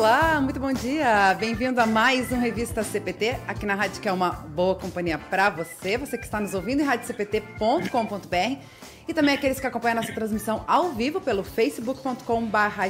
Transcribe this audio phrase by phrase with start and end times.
[0.00, 1.36] Olá, muito bom dia.
[1.38, 5.50] Bem-vindo a mais um Revista CPT, aqui na rádio que é uma boa companhia para
[5.50, 8.58] você, você que está nos ouvindo em radiocpt.com.br
[9.06, 12.80] e também aqueles que acompanham a nossa transmissão ao vivo pelo facebook.com.br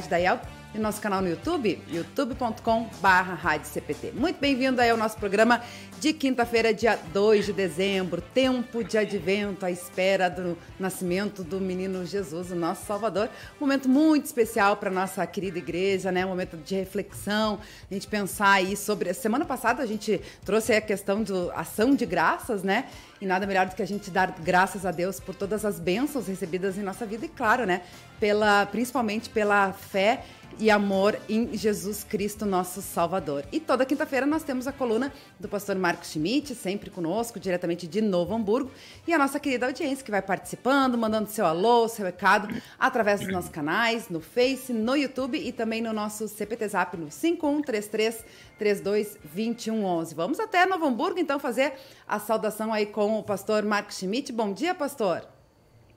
[0.73, 4.13] e nosso canal no YouTube, youtube.com/radiocpt.
[4.15, 5.61] Muito bem-vindo aí ao nosso programa
[6.01, 12.03] de quinta-feira, dia 2 de dezembro, tempo de advento, à espera do nascimento do menino
[12.07, 13.29] Jesus, o nosso Salvador.
[13.57, 16.25] Um momento muito especial para nossa querida igreja, né?
[16.25, 17.59] Um momento de reflexão,
[17.89, 19.13] a gente pensar aí sobre.
[19.13, 22.89] Semana passada a gente trouxe a questão do ação de graças, né?
[23.21, 26.25] E nada melhor do que a gente dar graças a Deus por todas as bênçãos
[26.25, 27.83] recebidas em nossa vida e, claro, né?
[28.19, 30.23] Pela, principalmente pela fé
[30.59, 33.45] e amor em Jesus Cristo, nosso Salvador.
[33.51, 38.01] E toda quinta-feira nós temos a coluna do pastor Marcos Schmidt, sempre conosco, diretamente de
[38.01, 38.71] Novo Hamburgo,
[39.05, 42.47] e a nossa querida audiência que vai participando, mandando seu alô, seu recado,
[42.79, 47.11] através dos nossos canais, no Face, no YouTube e também no nosso CPT Zap no
[47.11, 48.23] 5133
[48.57, 50.15] 322111.
[50.15, 51.73] Vamos até Novo Hamburgo, então, fazer
[52.07, 54.31] a saudação aí com o pastor Marcos Schmidt.
[54.31, 55.27] Bom dia, pastor.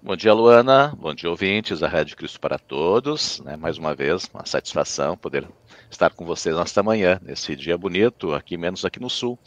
[0.03, 0.93] Bom dia, Luana.
[0.99, 3.41] Bom dia, ouvintes da Rádio Cristo para Todos.
[3.41, 3.57] Né?
[3.57, 5.49] Mais uma vez, uma satisfação poder
[5.91, 9.39] estar com vocês nesta manhã, nesse dia bonito, aqui menos aqui no sul,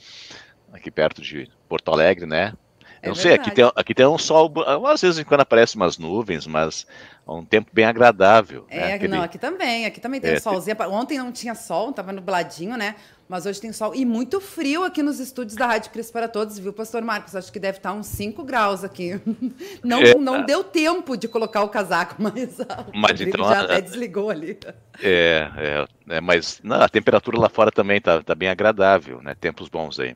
[0.72, 2.54] aqui perto de Porto Alegre, né?
[3.02, 4.52] É não sei, aqui tem, aqui tem um sol,
[4.88, 6.86] às vezes quando aparecem umas nuvens, mas
[7.28, 8.66] é um tempo bem agradável.
[8.70, 8.94] É, né?
[8.94, 9.16] Aquele...
[9.16, 10.76] não, aqui também, aqui também tem é, um solzinho.
[10.76, 10.88] Tem...
[10.88, 12.96] Ontem não tinha sol, tava nubladinho, né?
[13.28, 16.58] Mas hoje tem sol e muito frio aqui nos estúdios da Rádio Cris para Todos,
[16.58, 17.36] viu, Pastor Marcos?
[17.36, 19.20] Acho que deve estar uns 5 graus aqui.
[19.84, 22.58] Não, é, não deu tempo de colocar o casaco, mas,
[22.94, 24.58] mas então, já até desligou ali.
[25.02, 29.36] É, é, é mas não, a temperatura lá fora também tá, tá bem agradável, né?
[29.40, 30.16] Tempos bons aí.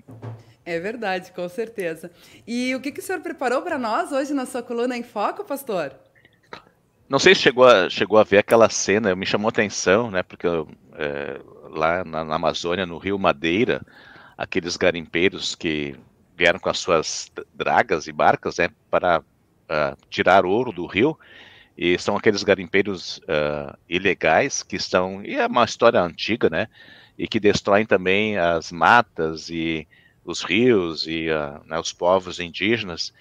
[0.66, 2.12] É verdade, com certeza.
[2.46, 5.44] E o que, que o senhor preparou para nós hoje na sua coluna em Foco,
[5.44, 5.96] pastor?
[7.10, 10.24] Não sei se chegou a, chegou a ver aquela cena, me chamou a atenção, né?
[10.24, 13.82] Porque é, lá na, na, Amazônia, no Rio Madeira,
[14.38, 15.96] aqueles garimpeiros que
[16.38, 21.18] vieram com as suas dragas e barcas né, para uh, tirar ouro do rio,
[21.78, 26.68] e são aqueles garimpeiros uh, ilegais que estão, e é uma história antiga, né,
[27.18, 29.88] e que destroem também as matas e
[30.24, 33.14] os rios e uh, né, os povos indígenas,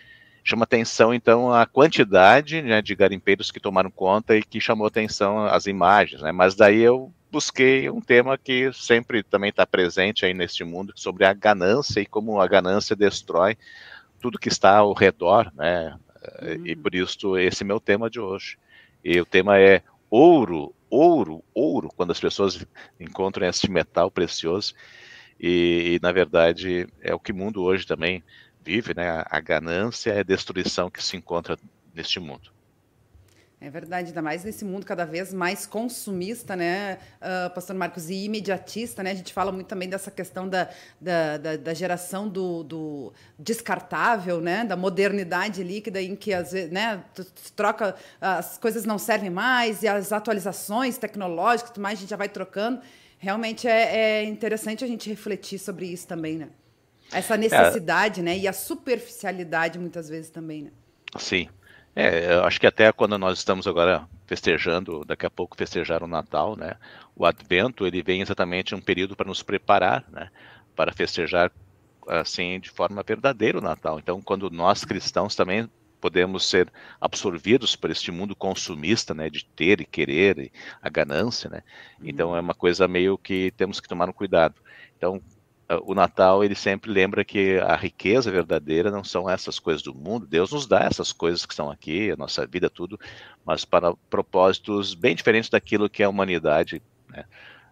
[0.42, 5.44] chama atenção então a quantidade né, de garimpeiros que tomaram conta e que chamou atenção
[5.44, 6.32] as imagens, né?
[6.32, 11.24] Mas daí eu busquei um tema que sempre também está presente aí neste mundo sobre
[11.24, 13.56] a ganância e como a ganância destrói
[14.20, 15.96] tudo que está ao redor, né?
[16.42, 16.66] Uhum.
[16.66, 18.58] E por isso esse é meu tema de hoje.
[19.04, 22.66] E o tema é ouro, ouro, ouro, quando as pessoas
[22.98, 24.74] encontram esse metal precioso.
[25.40, 28.22] E, e na verdade é o que o mundo hoje também
[28.62, 29.24] vive, né?
[29.26, 31.58] A ganância é a destruição que se encontra
[31.94, 32.52] neste mundo.
[33.62, 38.24] É verdade, ainda mais nesse mundo cada vez mais consumista, né, uh, Pastor Marcos, e
[38.24, 39.10] imediatista, né?
[39.10, 44.40] A gente fala muito também dessa questão da, da, da, da geração do, do, descartável,
[44.40, 44.64] né?
[44.64, 49.28] Da modernidade líquida em que às vezes, né, tu, tu troca, as coisas não servem
[49.28, 52.80] mais e as atualizações tecnológicas, tudo mais, a gente já vai trocando.
[53.22, 56.48] Realmente é, é interessante a gente refletir sobre isso também, né?
[57.12, 58.22] Essa necessidade, é.
[58.22, 58.38] né?
[58.38, 60.70] E a superficialidade muitas vezes também, né?
[61.18, 61.46] Sim.
[61.94, 66.06] É, eu acho que até quando nós estamos agora festejando, daqui a pouco festejar o
[66.06, 66.76] Natal, né?
[67.14, 70.30] O Advento, ele vem exatamente um período para nos preparar, né?
[70.74, 71.52] Para festejar
[72.08, 73.98] assim de forma verdadeira o Natal.
[73.98, 75.68] Então, quando nós cristãos também
[76.00, 81.50] podemos ser absorvidos por este mundo consumista, né, de ter e querer, e a ganância,
[81.50, 81.62] né?
[82.02, 84.54] Então é uma coisa meio que temos que tomar um cuidado.
[84.96, 85.22] Então,
[85.84, 90.26] o Natal ele sempre lembra que a riqueza verdadeira não são essas coisas do mundo.
[90.26, 92.98] Deus nos dá essas coisas que estão aqui, a nossa vida, tudo,
[93.44, 97.24] mas para propósitos bem diferentes daquilo que a humanidade né,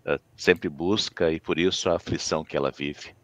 [0.05, 3.18] eh, sempre busca e por isso a aflição que ela vive.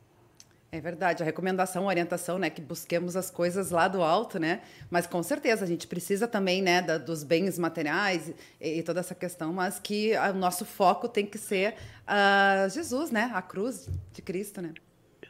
[0.74, 4.60] É verdade, a recomendação, a orientação, né, que busquemos as coisas lá do alto, né?
[4.90, 8.98] Mas com certeza a gente precisa também, né, da, dos bens materiais e, e, toda
[8.98, 11.76] essa questão, mas que o nosso foco tem que ser
[12.08, 14.74] uh, Jesus, né, a cruz de Cristo, né?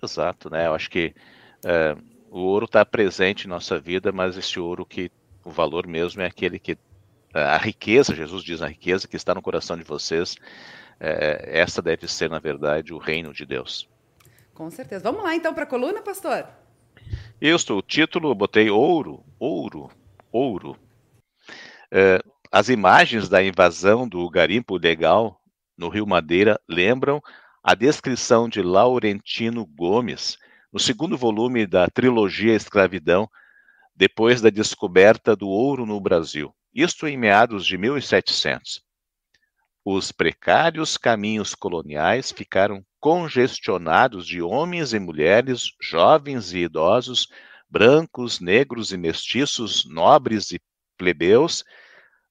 [0.03, 0.67] Exato, né?
[0.67, 1.15] Eu acho que
[1.63, 5.13] uh, o ouro está presente em nossa vida, mas esse ouro que
[5.45, 6.79] o valor mesmo é aquele que
[7.35, 10.37] a riqueza, Jesus diz a riqueza que está no coração de vocês,
[11.01, 13.93] eh, essa deve ser na verdade o reino de Deus.
[14.55, 15.03] Com certeza.
[15.03, 16.47] Vamos lá então para a coluna, pastor?
[17.41, 19.91] Isso, o título botei ouro, ouro,
[20.33, 20.77] ouro.
[21.91, 22.21] É,
[22.51, 25.41] as imagens da invasão do garimpo legal
[25.77, 27.21] no Rio Madeira lembram
[27.63, 30.39] a descrição de Laurentino Gomes
[30.73, 33.29] no segundo volume da trilogia Escravidão,
[33.95, 36.55] depois da descoberta do ouro no Brasil.
[36.75, 38.83] Isto em meados de 1700.
[39.85, 47.29] Os precários caminhos coloniais ficaram congestionados de homens e mulheres, jovens e idosos,
[47.69, 50.61] brancos, negros e mestiços, nobres e
[50.97, 51.63] plebeus,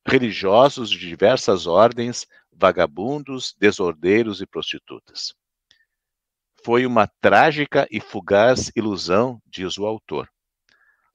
[0.08, 5.34] religiosos de diversas ordens, vagabundos, desordeiros e prostitutas.
[6.66, 10.33] Foi uma trágica e fugaz ilusão, diz o autor.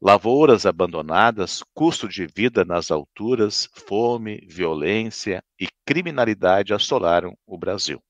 [0.00, 8.00] Lavouras abandonadas, custo de vida nas alturas, fome, violência e criminalidade assolaram o Brasil.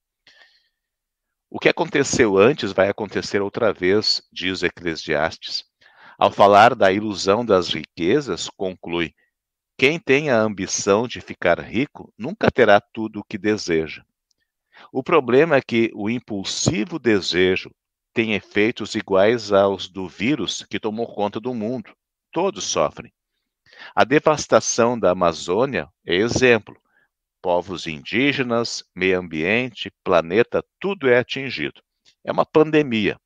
[1.51, 5.65] O que aconteceu antes vai acontecer outra vez, diz Eclesiastes.
[6.19, 9.15] Ao falar da ilusão das riquezas, conclui:
[9.79, 14.03] quem tem a ambição de ficar rico nunca terá tudo o que deseja.
[14.93, 17.71] O problema é que o impulsivo desejo
[18.19, 21.95] tem efeitos iguais aos do vírus que tomou conta do mundo.
[22.33, 23.13] Todos sofrem.
[23.95, 26.77] A devastação da Amazônia é exemplo.
[27.41, 31.81] Povos indígenas, meio ambiente, planeta, tudo é atingido.
[32.25, 33.17] É uma pandemia.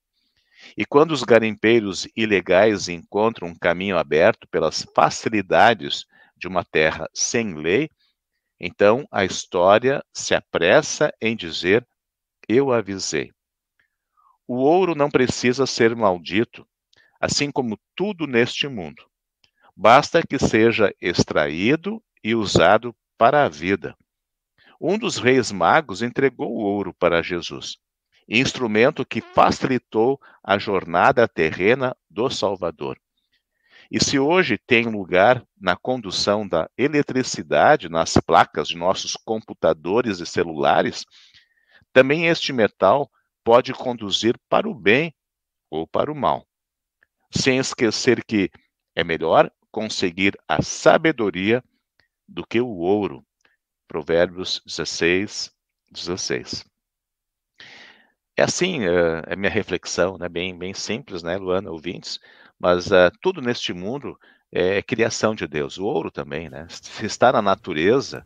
[0.77, 6.05] E quando os garimpeiros ilegais encontram um caminho aberto pelas facilidades
[6.37, 7.89] de uma terra sem lei,
[8.59, 11.83] então a história se apressa em dizer:
[12.47, 13.32] Eu avisei.
[14.47, 16.67] O ouro não precisa ser maldito,
[17.19, 19.03] assim como tudo neste mundo.
[19.75, 23.95] Basta que seja extraído e usado para a vida.
[24.79, 27.77] Um dos reis magos entregou o ouro para Jesus,
[28.27, 32.99] instrumento que facilitou a jornada terrena do Salvador.
[33.89, 40.25] E se hoje tem lugar na condução da eletricidade nas placas de nossos computadores e
[40.25, 41.05] celulares,
[41.93, 43.09] também este metal
[43.43, 45.13] pode conduzir para o bem
[45.69, 46.47] ou para o mal.
[47.31, 48.49] Sem esquecer que
[48.95, 51.63] é melhor conseguir a sabedoria
[52.27, 53.25] do que o ouro.
[53.87, 55.51] Provérbios 16,
[55.91, 56.65] 16.
[58.35, 60.27] É assim, é, é minha reflexão, né?
[60.27, 62.19] bem, bem simples, né, Luana, ouvintes?
[62.59, 64.17] Mas uh, tudo neste mundo
[64.51, 65.77] é criação de Deus.
[65.77, 66.65] O ouro também, né?
[66.69, 68.25] Se está na natureza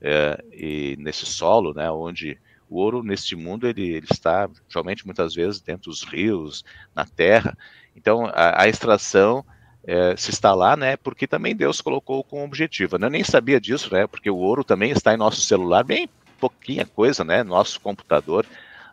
[0.00, 5.34] é, e nesse solo, né, onde o ouro neste mundo ele, ele, está geralmente muitas
[5.34, 7.56] vezes dentro dos rios, na terra.
[7.96, 9.44] Então a, a extração
[9.84, 10.96] é, se está lá, né?
[10.96, 12.98] Porque também Deus colocou como objetivo.
[12.98, 13.06] Né?
[13.06, 14.06] Eu nem sabia disso, né?
[14.06, 17.42] Porque o ouro também está em nosso celular, bem pouquinha coisa, né?
[17.42, 18.46] Nosso computador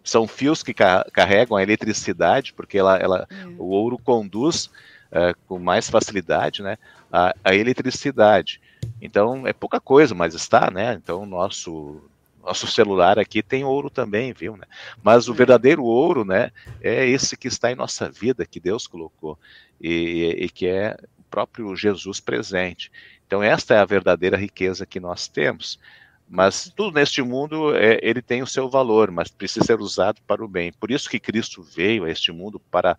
[0.04, 3.56] são fios que carregam a eletricidade, porque ela, ela hum.
[3.57, 4.68] o ouro conduz
[5.12, 6.78] uh, com mais facilidade né,
[7.12, 8.62] a, a, eletricidade.
[9.01, 10.94] Então é pouca coisa, mas está, né?
[10.94, 12.01] Então nosso
[12.45, 14.56] nosso celular aqui tem ouro também, viu?
[14.56, 14.65] Né?
[15.03, 15.36] Mas o hum.
[15.36, 16.51] verdadeiro ouro, né,
[16.81, 19.38] é esse que está em nossa vida, que Deus colocou
[19.81, 22.92] e, e que é o próprio Jesus presente.
[23.25, 25.80] Então esta é a verdadeira riqueza que nós temos.
[26.27, 30.44] Mas tudo neste mundo é, ele tem o seu valor, mas precisa ser usado para
[30.44, 30.71] o bem.
[30.74, 32.97] Por isso que Cristo veio a este mundo para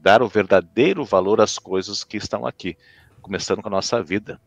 [0.00, 2.76] dar o verdadeiro valor às coisas que estão aqui,
[3.20, 4.40] começando com a nossa vida.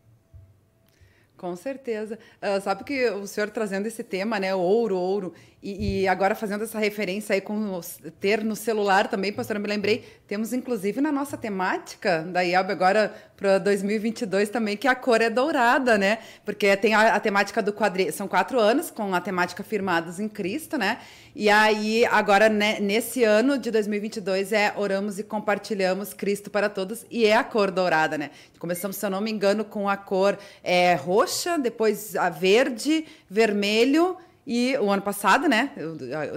[1.38, 2.18] Com certeza.
[2.42, 5.32] Uh, sabe que o senhor trazendo esse tema, né, ouro, ouro,
[5.62, 7.80] e, e, agora fazendo essa referência aí com
[8.20, 12.70] ter no celular também, pastor, eu me lembrei, temos inclusive na nossa temática da IELB
[12.70, 16.18] agora para 2022 também, que a cor é dourada, né?
[16.44, 20.28] Porque tem a, a temática do quadrilho, são quatro anos com a temática Firmados em
[20.28, 20.98] Cristo, né?
[21.36, 27.06] E aí, agora, né, nesse ano de 2022, é Oramos e Compartilhamos Cristo para Todos,
[27.08, 28.30] e é a cor dourada, né?
[28.58, 34.16] Começamos, se eu não me engano, com a cor é, roxa, depois a verde, vermelho
[34.50, 35.72] e o ano passado, né?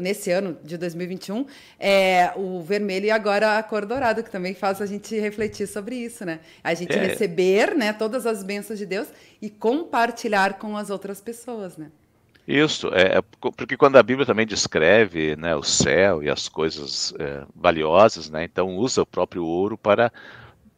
[0.01, 1.46] Nesse ano de 2021,
[1.80, 5.96] é o vermelho e agora a cor dourada, que também faz a gente refletir sobre
[5.96, 6.41] isso, né?
[6.62, 7.08] A gente é.
[7.08, 9.08] receber né, todas as bênçãos de Deus
[9.41, 11.89] e compartilhar com as outras pessoas, né?
[12.46, 17.13] Isso, é, é porque quando a Bíblia também descreve né, o céu e as coisas
[17.18, 20.12] é, valiosas, né, então usa o próprio ouro para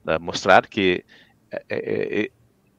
[0.05, 1.03] é, mostrar que
[1.49, 2.29] é, é, é,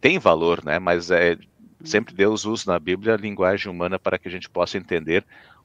[0.00, 1.36] tem valor, né, mas é,
[1.84, 5.24] Sempre Deus usa na Bíblia a linguagem humana para que a gente possa entender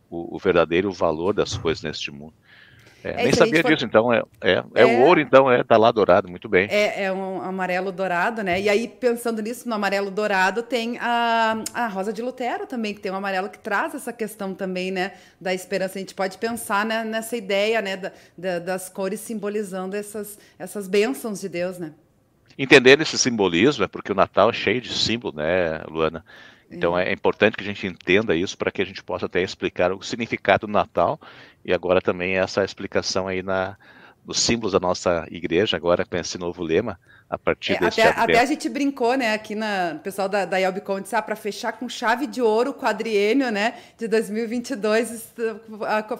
[0.09, 2.33] o, o verdadeiro valor das coisas neste mundo.
[3.03, 3.71] É, é, nem sabia for...
[3.71, 6.67] disso, então é, é, é, é, o ouro, então é tá lá dourado, muito bem.
[6.69, 8.59] É, é um amarelo dourado, né?
[8.59, 12.99] E aí, pensando nisso, no amarelo dourado, tem a, a rosa de Lutero também, que
[12.99, 15.13] tem um amarelo que traz essa questão também, né?
[15.39, 15.97] Da esperança.
[15.97, 17.95] A gente pode pensar né, nessa ideia, né?
[17.95, 21.93] Da, da, das cores simbolizando essas, essas bênçãos de Deus, né?
[22.63, 26.25] Entender esse simbolismo, é porque o Natal é cheio de símbolo, né, Luana?
[26.69, 27.09] Então é.
[27.09, 30.03] é importante que a gente entenda isso para que a gente possa até explicar o
[30.03, 31.19] significado do Natal
[31.63, 33.77] e agora também essa explicação aí na,
[34.25, 36.99] nos símbolos da nossa igreja agora com esse novo lema
[37.29, 40.45] a partir é, deste até, até a gente brincou, né, aqui na o pessoal da,
[40.45, 45.33] da Yelbicon disse, ah, para fechar com chave de ouro o quadriênio, né, de 2022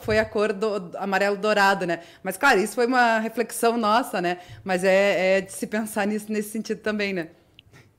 [0.01, 4.37] foi a cor do amarelo dourado, né, mas claro, isso foi uma reflexão nossa, né,
[4.63, 7.29] mas é, é de se pensar nisso nesse sentido também, né.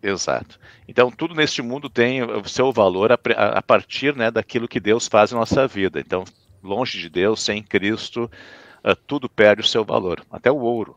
[0.02, 0.58] Exato.
[0.88, 5.06] Então, tudo neste mundo tem o seu valor a, a partir né, daquilo que Deus
[5.06, 6.00] faz na nossa vida.
[6.00, 6.24] Então,
[6.62, 8.30] longe de Deus, sem Cristo,
[9.06, 10.96] tudo perde o seu valor, até o ouro.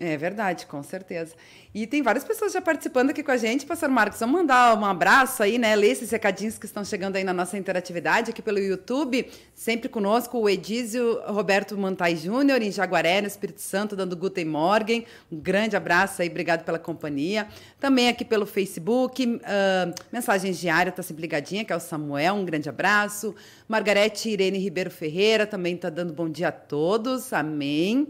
[0.00, 1.36] É verdade, com certeza.
[1.72, 4.18] E tem várias pessoas já participando aqui com a gente, pastor Marcos.
[4.18, 5.76] Vamos mandar um abraço aí, né?
[5.76, 9.30] Ler esses recadinhos que estão chegando aí na nossa interatividade aqui pelo YouTube.
[9.54, 15.06] Sempre conosco o Edísio Roberto Mantai Júnior, em Jaguaré, no Espírito Santo, dando Guten Morgen.
[15.30, 17.46] Um grande abraço aí, obrigado pela companhia.
[17.78, 22.44] Também aqui pelo Facebook, uh, mensagens diárias, tá sempre ligadinha, que é o Samuel, um
[22.44, 23.32] grande abraço.
[23.68, 27.32] Margarete Irene Ribeiro Ferreira também está dando bom dia a todos.
[27.32, 28.08] Amém.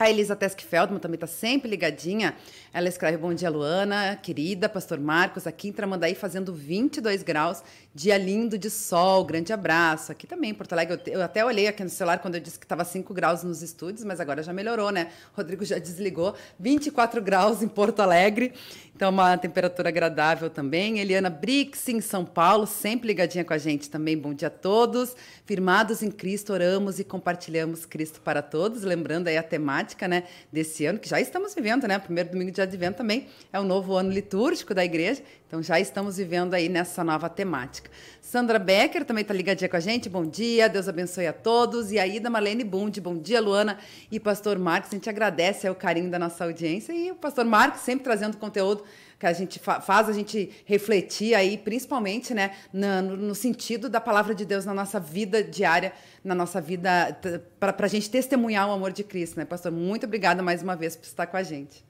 [0.00, 2.34] A Elisa Tesk Feldman também está sempre ligadinha.
[2.72, 7.62] Ela escreve: Bom dia, Luana, querida, Pastor Marcos, aqui em Tramandaí fazendo 22 graus,
[7.94, 10.10] dia lindo de sol, grande abraço.
[10.10, 12.82] Aqui também Porto Alegre, eu, até olhei aqui no celular quando eu disse que estava
[12.82, 15.12] 5 graus nos estúdios, mas agora já melhorou, né?
[15.34, 18.54] Rodrigo já desligou, 24 graus em Porto Alegre.
[19.00, 20.98] Então, uma temperatura agradável também.
[20.98, 24.14] Eliana Brix, em São Paulo, sempre ligadinha com a gente também.
[24.14, 25.16] Bom dia a todos.
[25.46, 28.82] Firmados em Cristo, oramos e compartilhamos Cristo para todos.
[28.82, 31.98] Lembrando aí a temática né, desse ano, que já estamos vivendo, né?
[31.98, 35.22] Primeiro domingo de advento também é o novo ano litúrgico da igreja.
[35.46, 37.90] Então, já estamos vivendo aí nessa nova temática.
[38.20, 40.08] Sandra Becker também está ligadinha com a gente.
[40.08, 41.90] Bom dia, Deus abençoe a todos.
[41.90, 43.78] E aí, da Marlene Bund, bom dia, Luana
[44.12, 44.92] e Pastor Marcos.
[44.92, 48.84] A gente agradece o carinho da nossa audiência e o Pastor Marcos sempre trazendo conteúdo
[49.20, 54.00] que a gente fa faz a gente refletir aí, principalmente, né, no, no, sentido da
[54.00, 55.92] palavra de Deus na nossa vida diária,
[56.24, 57.14] na nossa vida,
[57.60, 59.70] para a gente testemunhar o amor de Cristo, né, Pastor?
[59.70, 61.84] Muito obrigada mais uma vez por estar com a gente.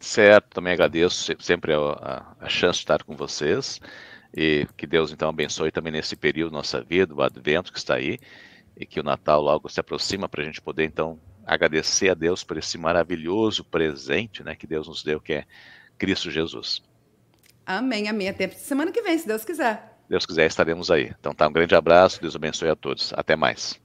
[0.00, 3.80] Certo, também agradeço sempre a, a, a chance de estar com vocês.
[4.36, 8.18] E que Deus então abençoe também nesse período nossa vida, o advento que está aí,
[8.76, 12.42] e que o Natal logo se aproxima para a gente poder então agradecer a Deus
[12.42, 15.44] por esse maravilhoso presente, né, que Deus nos deu, que é
[15.98, 16.82] Cristo Jesus.
[17.66, 18.28] Amém, amém.
[18.28, 19.98] Até semana que vem, se Deus quiser.
[20.08, 21.12] Deus quiser, estaremos aí.
[21.18, 23.12] Então tá, um grande abraço, Deus abençoe a todos.
[23.14, 23.80] Até mais.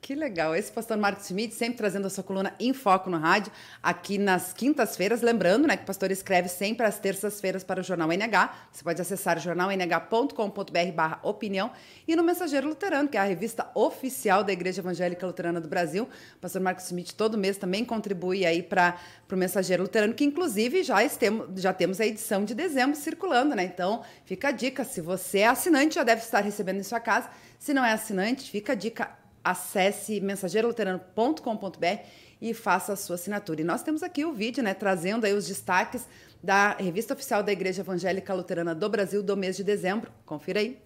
[0.00, 0.54] Que legal.
[0.54, 3.52] Esse pastor Marcos Schmidt sempre trazendo a sua coluna em foco no rádio,
[3.82, 5.22] aqui nas quintas-feiras.
[5.22, 8.54] Lembrando né, que o pastor escreve sempre às terças-feiras para o Jornal NH.
[8.72, 11.72] Você pode acessar jornalnh.com.br opinião
[12.06, 16.08] e no Mensageiro Luterano, que é a revista oficial da Igreja Evangélica Luterana do Brasil.
[16.36, 18.96] O pastor Marcos Schmidt todo mês também contribui aí para
[19.30, 23.64] o Mensageiro Luterano, que inclusive já, estemos, já temos a edição de dezembro circulando, né?
[23.64, 24.84] Então, fica a dica.
[24.84, 27.28] Se você é assinante, já deve estar recebendo em sua casa.
[27.58, 32.02] Se não é assinante, fica a dica acesse mensageiroluterano.com.br
[32.40, 33.60] e faça a sua assinatura.
[33.60, 36.06] E nós temos aqui o vídeo, né, trazendo aí os destaques
[36.42, 40.10] da revista oficial da Igreja Evangélica Luterana do Brasil do mês de dezembro.
[40.24, 40.78] Confira aí.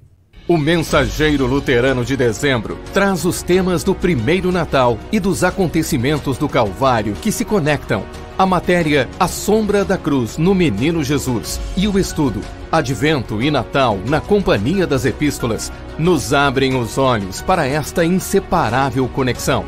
[0.49, 6.49] O Mensageiro Luterano de Dezembro traz os temas do primeiro Natal e dos acontecimentos do
[6.49, 8.05] Calvário que se conectam.
[8.43, 12.41] A matéria A Sombra da Cruz no Menino Jesus e o estudo
[12.73, 19.65] Advento e Natal na Companhia das Epístolas nos abrem os olhos para esta inseparável conexão.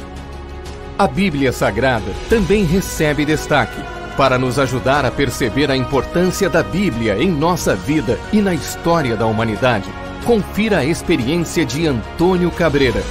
[0.99, 3.81] A Bíblia Sagrada também recebe destaque
[4.17, 9.15] para nos ajudar a perceber a importância da Bíblia em nossa vida e na história
[9.15, 9.89] da humanidade
[10.25, 13.03] Confira a experiência de Antônio Cabreira.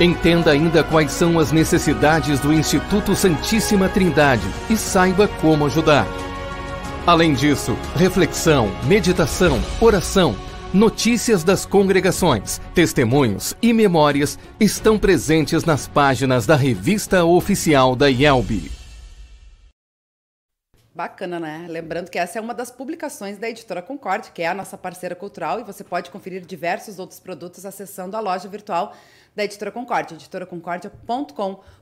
[0.00, 6.06] Entenda ainda quais são as necessidades do Instituto Santíssima Trindade e saiba como ajudar.
[7.06, 10.34] Além disso, reflexão, meditação, oração,
[10.72, 18.81] notícias das congregações, testemunhos e memórias estão presentes nas páginas da revista oficial da IELB.
[20.94, 21.66] Bacana, né?
[21.68, 25.14] Lembrando que essa é uma das publicações da Editora Concorde, que é a nossa parceira
[25.14, 28.94] cultural, e você pode conferir diversos outros produtos acessando a loja virtual
[29.34, 31.81] da Editora Concorde, editoraconcordia.com.br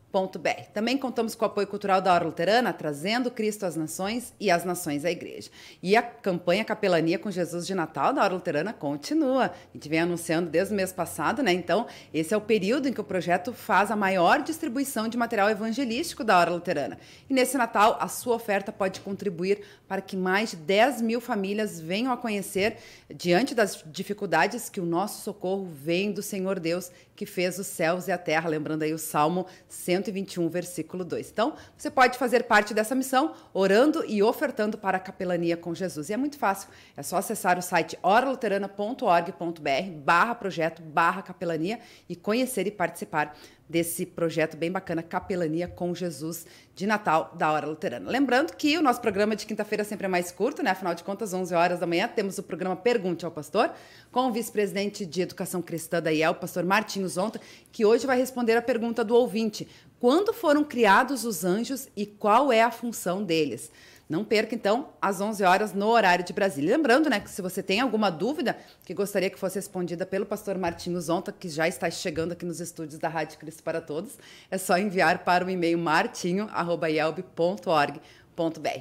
[0.73, 4.65] também contamos com o apoio cultural da Hora Luterana, trazendo Cristo às nações e as
[4.65, 5.51] nações à igreja.
[5.81, 9.47] E a campanha Capelania com Jesus de Natal da Hora Luterana continua.
[9.47, 11.53] A gente vem anunciando desde o mês passado, né?
[11.53, 15.49] Então, esse é o período em que o projeto faz a maior distribuição de material
[15.49, 16.99] evangelístico da Hora Luterana.
[17.29, 21.81] E nesse Natal, a sua oferta pode contribuir para que mais de 10 mil famílias
[21.81, 22.79] venham a conhecer,
[23.15, 28.09] diante das dificuldades, que o nosso socorro vem do Senhor Deus, que fez os céus
[28.09, 28.49] e a terra.
[28.49, 31.31] Lembrando aí o Salmo 100 121, versículo 2.
[31.31, 36.09] Então, você pode fazer parte dessa missão orando e ofertando para a capelania com Jesus.
[36.09, 41.79] E é muito fácil, é só acessar o site oraluterana.org.br barra projeto barra capelania
[42.09, 43.37] e conhecer e participar
[43.71, 48.11] desse projeto bem bacana, Capelania com Jesus de Natal da Hora Luterana.
[48.11, 50.71] Lembrando que o nosso programa de quinta-feira sempre é mais curto, né?
[50.71, 53.71] Afinal de contas, 11 horas da manhã, temos o programa Pergunte ao Pastor,
[54.11, 58.57] com o vice-presidente de Educação Cristã da IEL, pastor Martinho Zonta, que hoje vai responder
[58.57, 59.69] a pergunta do ouvinte:
[60.01, 63.71] quando foram criados os anjos e qual é a função deles?
[64.11, 66.77] Não perca, então, às 11 horas no horário de Brasília.
[66.77, 70.59] Lembrando, né, que se você tem alguma dúvida que gostaria que fosse respondida pelo pastor
[70.59, 74.19] Martinho Zonta, que já está chegando aqui nos estúdios da Rádio Cristo para Todos,
[74.51, 78.01] é só enviar para o e-mail martinho.ielb.org.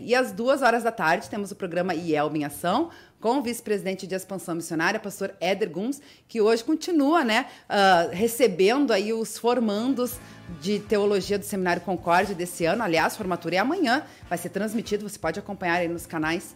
[0.01, 2.89] E às duas horas da tarde temos o programa IELB em Ação,
[3.19, 8.93] com o vice-presidente de expansão missionária, pastor Éder Guns, que hoje continua né, uh, recebendo
[8.93, 10.17] aí os formandos
[10.61, 12.81] de teologia do Seminário Concórdia desse ano.
[12.81, 16.55] Aliás, formatura é amanhã, vai ser transmitido, você pode acompanhar aí nos canais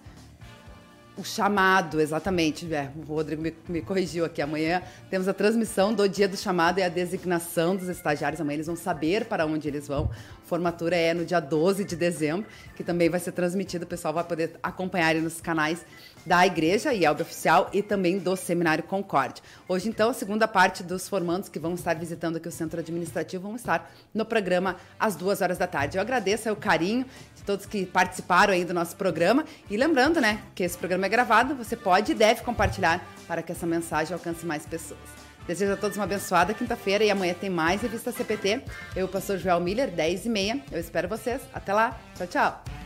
[1.15, 2.71] o chamado, exatamente.
[2.73, 4.41] É, o Rodrigo me, me, corrigiu aqui.
[4.41, 8.41] Amanhã temos a transmissão do dia do chamado e a designação dos estagiários.
[8.41, 10.09] Amanhã eles vão saber para onde eles vão.
[10.45, 13.85] Formatura é no dia 12 de dezembro, que também vai ser transmitido.
[13.85, 15.85] O pessoal vai poder acompanhar nos canais
[16.25, 19.41] da igreja, IELB Oficial, e também do Seminário Concorde.
[19.67, 23.43] Hoje, então, a segunda parte dos formandos que vão estar visitando aqui o Centro Administrativo
[23.43, 25.97] vão estar no programa às duas horas da tarde.
[25.97, 29.45] Eu agradeço o carinho de todos que participaram aí do nosso programa.
[29.69, 33.51] E lembrando, né, que esse programa é gravado, você pode e deve compartilhar para que
[33.51, 35.23] essa mensagem alcance mais pessoas.
[35.47, 38.61] Desejo a todos uma abençoada quinta-feira e amanhã tem mais Revista CPT.
[38.95, 40.61] Eu, pastor Joel Miller, 10 e meia.
[40.71, 41.41] Eu espero vocês.
[41.53, 41.99] Até lá.
[42.15, 42.82] Tchau, tchau.